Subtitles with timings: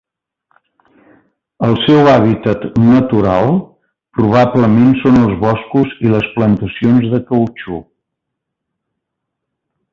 [1.67, 3.53] El seu hàbitat natural
[4.19, 7.81] probablement són els boscos i les plantacions de cautxú.